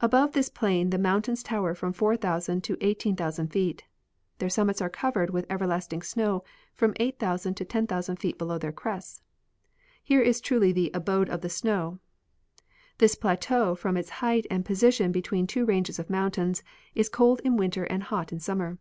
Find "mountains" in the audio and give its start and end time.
0.98-1.40, 16.10-16.64